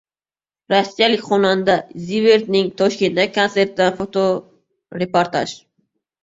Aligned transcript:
Rossiyalik 0.71 1.19
xonanda 1.25 1.75
Zivert’ning 2.07 2.71
Toshkentdagi 2.81 3.35
konsertidan 3.37 3.93
fotoreportaj 4.01 5.55